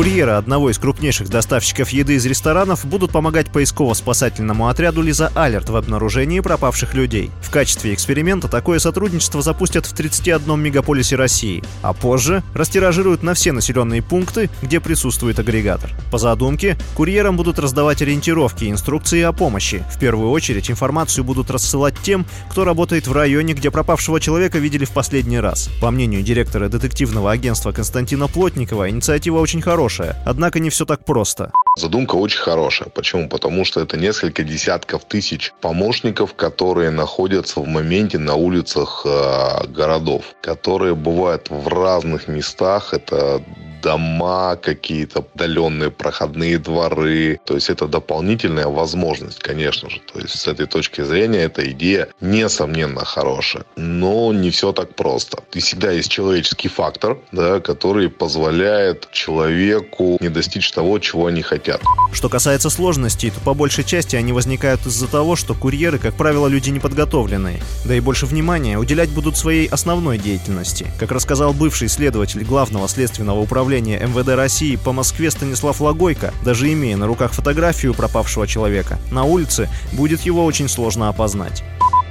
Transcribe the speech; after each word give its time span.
Курьеры 0.00 0.32
одного 0.32 0.70
из 0.70 0.78
крупнейших 0.78 1.28
доставщиков 1.28 1.90
еды 1.90 2.14
из 2.14 2.24
ресторанов 2.24 2.86
будут 2.86 3.12
помогать 3.12 3.52
поисково-спасательному 3.52 4.70
отряду 4.70 5.02
«Лиза 5.02 5.30
Алерт» 5.34 5.68
в 5.68 5.76
обнаружении 5.76 6.40
пропавших 6.40 6.94
людей. 6.94 7.30
В 7.42 7.50
качестве 7.50 7.92
эксперимента 7.92 8.48
такое 8.48 8.78
сотрудничество 8.78 9.42
запустят 9.42 9.84
в 9.84 9.92
31 9.92 10.58
мегаполисе 10.58 11.16
России, 11.16 11.62
а 11.82 11.92
позже 11.92 12.42
растиражируют 12.54 13.22
на 13.22 13.34
все 13.34 13.52
населенные 13.52 14.00
пункты, 14.00 14.48
где 14.62 14.80
присутствует 14.80 15.38
агрегатор. 15.38 15.90
По 16.10 16.16
задумке, 16.16 16.78
курьерам 16.94 17.36
будут 17.36 17.58
раздавать 17.58 18.00
ориентировки 18.00 18.64
и 18.64 18.70
инструкции 18.70 19.20
о 19.20 19.32
помощи. 19.32 19.84
В 19.94 19.98
первую 19.98 20.30
очередь 20.30 20.70
информацию 20.70 21.24
будут 21.24 21.50
рассылать 21.50 21.96
тем, 22.02 22.24
кто 22.48 22.64
работает 22.64 23.06
в 23.06 23.12
районе, 23.12 23.52
где 23.52 23.70
пропавшего 23.70 24.18
человека 24.18 24.60
видели 24.60 24.86
в 24.86 24.92
последний 24.92 25.40
раз. 25.40 25.68
По 25.78 25.90
мнению 25.90 26.22
директора 26.22 26.70
детективного 26.70 27.30
агентства 27.32 27.72
Константина 27.72 28.28
Плотникова, 28.28 28.88
инициатива 28.88 29.40
очень 29.40 29.60
хорошая 29.60 29.89
хорошая, 29.90 30.16
однако 30.24 30.60
не 30.60 30.70
все 30.70 30.84
так 30.84 31.04
просто. 31.04 31.50
Задумка 31.76 32.16
очень 32.16 32.40
хорошая. 32.40 32.88
Почему? 32.88 33.28
Потому 33.28 33.64
что 33.64 33.80
это 33.80 33.96
несколько 33.96 34.42
десятков 34.42 35.04
тысяч 35.04 35.52
помощников, 35.60 36.34
которые 36.34 36.90
находятся 36.90 37.60
в 37.60 37.66
моменте 37.66 38.18
на 38.18 38.34
улицах 38.34 39.02
э, 39.04 39.66
городов, 39.68 40.24
которые 40.42 40.94
бывают 40.94 41.50
в 41.50 41.68
разных 41.68 42.28
местах. 42.28 42.94
Это 42.94 43.42
дома 43.80 44.56
какие-то, 44.56 45.24
отдаленные 45.40 45.90
проходные 45.90 46.58
дворы. 46.58 47.40
То 47.44 47.54
есть 47.54 47.70
это 47.70 47.88
дополнительная 47.88 48.66
возможность, 48.66 49.38
конечно 49.38 49.88
же. 49.88 50.00
То 50.12 50.20
есть 50.20 50.38
с 50.38 50.46
этой 50.46 50.66
точки 50.66 51.02
зрения 51.02 51.44
эта 51.44 51.70
идея 51.70 52.08
несомненно 52.20 53.04
хорошая. 53.04 53.64
Но 53.76 54.32
не 54.32 54.50
все 54.50 54.72
так 54.72 54.94
просто. 54.94 55.42
И 55.52 55.60
всегда 55.60 55.90
есть 55.90 56.10
человеческий 56.10 56.68
фактор, 56.68 57.18
да, 57.32 57.60
который 57.60 58.10
позволяет 58.10 59.08
человеку 59.12 60.18
не 60.20 60.28
достичь 60.28 60.70
того, 60.72 60.98
чего 60.98 61.26
они 61.26 61.42
хотят. 61.42 61.80
Что 62.12 62.28
касается 62.28 62.70
сложностей, 62.70 63.30
то 63.30 63.40
по 63.40 63.54
большей 63.54 63.84
части 63.84 64.16
они 64.16 64.32
возникают 64.32 64.84
из-за 64.86 65.08
того, 65.08 65.36
что 65.36 65.54
курьеры, 65.54 65.98
как 65.98 66.14
правило, 66.14 66.46
люди 66.48 66.70
неподготовленные. 66.70 67.60
Да 67.86 67.94
и 67.94 68.00
больше 68.00 68.26
внимания 68.26 68.78
уделять 68.78 69.10
будут 69.10 69.36
своей 69.36 69.66
основной 69.68 70.18
деятельности. 70.18 70.86
Как 70.98 71.12
рассказал 71.12 71.52
бывший 71.52 71.88
следователь 71.88 72.44
Главного 72.44 72.88
следственного 72.88 73.40
управления 73.40 73.69
управления 73.70 74.00
МВД 74.00 74.34
России 74.34 74.76
по 74.84 74.90
Москве 74.90 75.30
Станислав 75.30 75.80
Логойко, 75.80 76.32
даже 76.44 76.72
имея 76.72 76.96
на 76.96 77.06
руках 77.06 77.32
фотографию 77.32 77.94
пропавшего 77.94 78.48
человека, 78.48 78.98
на 79.12 79.22
улице 79.22 79.68
будет 79.96 80.22
его 80.22 80.44
очень 80.44 80.68
сложно 80.68 81.08
опознать 81.08 81.62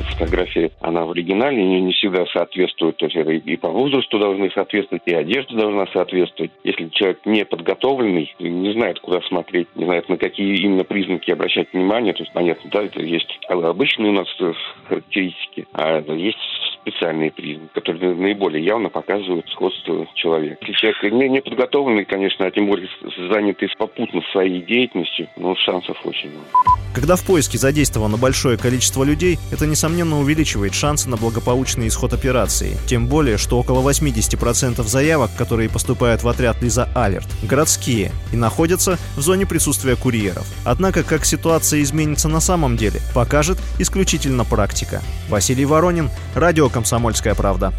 фотография, 0.00 0.70
она 0.80 1.04
в 1.04 1.10
оригинале, 1.10 1.62
не, 1.62 1.80
не 1.80 1.92
всегда 1.92 2.24
соответствует, 2.32 2.96
то 2.96 3.06
есть 3.06 3.46
и 3.46 3.56
по 3.56 3.68
возрасту 3.68 4.18
должны 4.18 4.50
соответствовать, 4.50 5.02
и 5.06 5.14
одежда 5.14 5.54
должна 5.56 5.86
соответствовать. 5.88 6.50
Если 6.64 6.88
человек 6.88 7.20
не 7.26 7.44
подготовленный, 7.44 8.34
не 8.38 8.72
знает, 8.72 9.00
куда 9.00 9.20
смотреть, 9.22 9.68
не 9.76 9.84
знает, 9.84 10.08
на 10.08 10.16
какие 10.16 10.56
именно 10.56 10.84
признаки 10.84 11.30
обращать 11.30 11.72
внимание, 11.72 12.14
то 12.14 12.22
есть, 12.22 12.32
понятно, 12.32 12.70
да, 12.70 12.82
это 12.82 13.02
есть 13.02 13.28
обычные 13.48 14.10
у 14.10 14.14
нас 14.14 14.28
характеристики, 14.88 15.66
а 15.72 16.00
есть 16.00 16.38
специальные 16.82 17.30
признаки, 17.30 17.70
которые 17.74 18.14
наиболее 18.14 18.64
явно 18.64 18.88
показывают 18.88 19.48
сходство 19.50 20.06
человека. 20.14 20.58
Если 20.62 20.72
человек 20.74 21.02
не, 21.12 21.28
не 21.28 21.40
подготовленный, 21.40 22.04
конечно, 22.04 22.46
а 22.46 22.50
тем 22.50 22.66
более 22.66 22.88
занятый 23.30 23.68
попутно 23.78 24.20
своей 24.32 24.62
деятельностью, 24.62 25.28
ну, 25.36 25.54
шансов 25.56 25.96
очень 26.04 26.30
много. 26.30 26.46
Когда 26.94 27.16
в 27.16 27.24
поиске 27.24 27.56
задействовано 27.56 28.18
большое 28.18 28.58
количество 28.58 29.02
людей, 29.02 29.38
это, 29.50 29.66
несомненно, 29.66 30.20
увеличивает 30.20 30.74
шансы 30.74 31.08
на 31.08 31.16
благополучный 31.16 31.88
исход 31.88 32.12
операции. 32.12 32.76
Тем 32.86 33.06
более, 33.06 33.38
что 33.38 33.58
около 33.58 33.88
80% 33.88 34.82
заявок, 34.82 35.30
которые 35.38 35.70
поступают 35.70 36.22
в 36.22 36.28
отряд 36.28 36.60
Лиза 36.60 36.88
Алерт, 36.94 37.28
городские 37.42 38.12
и 38.32 38.36
находятся 38.36 38.98
в 39.16 39.20
зоне 39.20 39.46
присутствия 39.46 39.96
курьеров. 39.96 40.46
Однако, 40.66 41.02
как 41.02 41.24
ситуация 41.24 41.80
изменится 41.80 42.28
на 42.28 42.40
самом 42.40 42.76
деле, 42.76 43.00
покажет 43.14 43.58
исключительно 43.78 44.44
практика. 44.44 45.00
Василий 45.30 45.64
Воронин, 45.64 46.10
Радио 46.34 46.68
«Комсомольская 46.72 47.34
правда». 47.34 47.72